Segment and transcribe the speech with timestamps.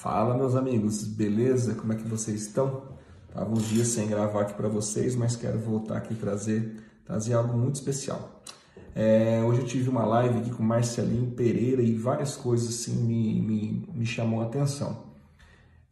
[0.00, 1.74] Fala, meus amigos, beleza?
[1.74, 2.84] Como é que vocês estão?
[3.34, 7.54] Tava uns dias sem gravar aqui para vocês, mas quero voltar aqui trazer, trazer algo
[7.54, 8.40] muito especial.
[8.94, 13.42] É, hoje eu tive uma live aqui com Marcelinho Pereira e várias coisas assim me,
[13.42, 15.04] me, me chamou a atenção.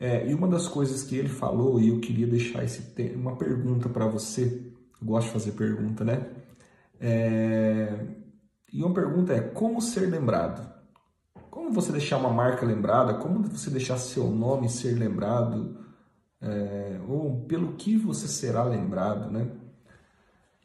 [0.00, 2.80] É, e uma das coisas que ele falou, e eu queria deixar esse
[3.14, 4.72] uma pergunta para você,
[5.02, 6.27] eu gosto de fazer pergunta, né?
[6.98, 8.06] É,
[8.72, 10.77] e uma pergunta é: como ser lembrado?
[11.50, 13.14] Como você deixar uma marca lembrada?
[13.14, 15.76] Como você deixar seu nome ser lembrado?
[16.40, 19.50] É, ou pelo que você será lembrado, né?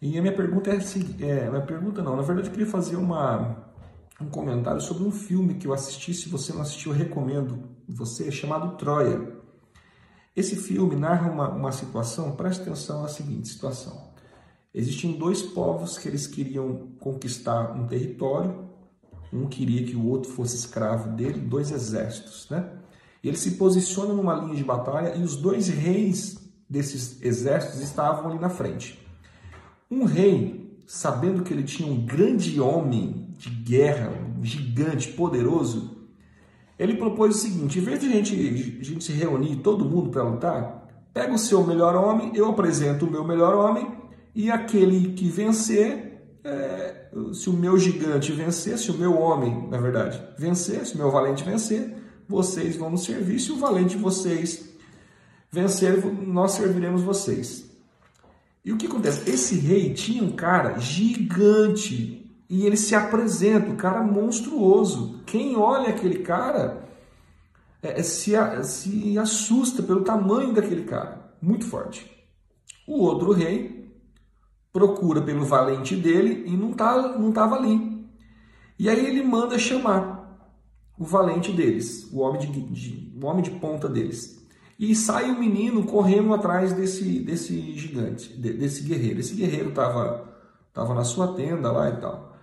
[0.01, 0.75] E a minha pergunta é,
[1.21, 3.71] é minha pergunta não, na verdade eu queria fazer uma,
[4.21, 8.31] um comentário sobre um filme que eu assisti, se você não assistiu eu recomendo você,
[8.31, 9.31] chamado Troia.
[10.35, 14.11] Esse filme narra uma, uma situação, preste atenção à seguinte situação.
[14.73, 18.62] Existem dois povos que eles queriam conquistar um território
[19.33, 22.69] um queria que o outro fosse escravo dele, dois exércitos, né?
[23.23, 26.37] Ele se posiciona numa linha de batalha e os dois reis
[26.69, 28.99] desses exércitos estavam ali na frente.
[29.89, 36.07] Um rei, sabendo que ele tinha um grande homem de guerra, um gigante, poderoso,
[36.77, 40.09] ele propôs o seguinte: em vez de a gente, a gente se reunir todo mundo
[40.09, 43.87] para lutar, pega o seu melhor homem, eu apresento o meu melhor homem
[44.35, 46.12] e aquele que vencer
[46.43, 50.97] é, se o meu gigante vencer, se o meu homem, na verdade, vencer, se o
[50.97, 51.95] meu valente vencer,
[52.27, 53.39] vocês vão nos servir.
[53.39, 54.69] Se o valente de vocês
[55.51, 57.71] vencer, nós serviremos vocês.
[58.65, 59.29] E o que acontece?
[59.29, 65.21] Esse rei tinha um cara gigante e ele se apresenta, um cara monstruoso.
[65.25, 66.87] Quem olha aquele cara
[67.81, 68.33] é, é se,
[68.63, 72.09] se assusta pelo tamanho daquele cara, muito forte.
[72.87, 73.72] O outro rei
[74.73, 78.03] procura pelo valente dele e não tá, não estava ali.
[78.79, 80.23] E aí ele manda chamar
[80.97, 84.43] o valente deles, o homem de, de, o homem de ponta deles.
[84.79, 89.19] E sai o menino correndo atrás desse, desse gigante, desse guerreiro.
[89.19, 90.33] Esse guerreiro estava
[90.73, 92.33] tava na sua tenda lá e tal.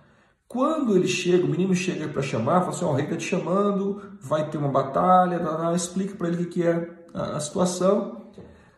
[0.47, 3.23] Quando ele chega, o menino chega para chamar, fala assim: oh, o rei está te
[3.23, 5.41] chamando, vai ter uma batalha,
[5.75, 8.20] explica para ele o que é a, a situação.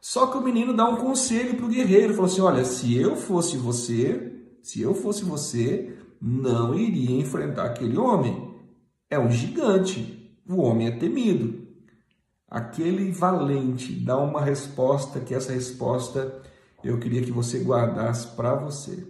[0.03, 3.15] Só que o menino dá um conselho para o guerreiro, falou assim: olha, se eu
[3.15, 8.53] fosse você, se eu fosse você, não iria enfrentar aquele homem.
[9.09, 11.65] É um gigante, o homem é temido.
[12.49, 16.43] Aquele valente dá uma resposta que essa resposta
[16.83, 19.07] eu queria que você guardasse para você.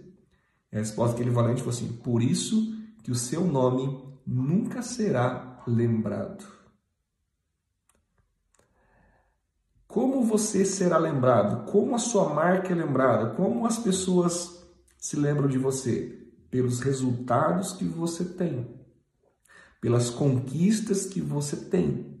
[0.72, 2.72] A resposta daquele valente foi assim: por isso
[3.02, 6.53] que o seu nome nunca será lembrado.
[9.94, 11.70] Como você será lembrado?
[11.70, 13.30] Como a sua marca é lembrada?
[13.36, 14.66] Como as pessoas
[14.98, 16.26] se lembram de você?
[16.50, 18.74] Pelos resultados que você tem,
[19.80, 22.20] pelas conquistas que você tem.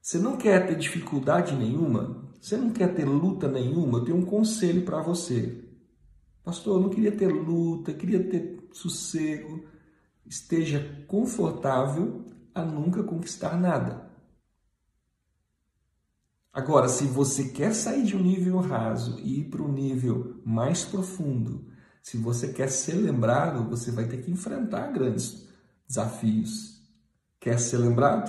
[0.00, 2.32] Você não quer ter dificuldade nenhuma?
[2.40, 3.98] Você não quer ter luta nenhuma?
[3.98, 5.68] Eu tenho um conselho para você.
[6.42, 9.68] Pastor, eu não queria ter luta, queria ter sossego.
[10.24, 12.24] Esteja confortável
[12.54, 14.08] a nunca conquistar nada.
[16.58, 20.84] Agora, se você quer sair de um nível raso e ir para um nível mais
[20.84, 21.64] profundo,
[22.02, 25.46] se você quer ser lembrado, você vai ter que enfrentar grandes
[25.86, 26.82] desafios.
[27.38, 28.28] Quer ser lembrado?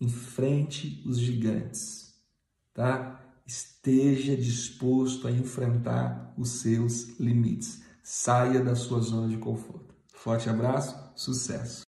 [0.00, 2.14] Enfrente os gigantes,
[2.72, 3.20] tá?
[3.44, 7.82] Esteja disposto a enfrentar os seus limites.
[8.04, 9.96] Saia da sua zona de conforto.
[10.14, 11.84] Forte abraço, sucesso!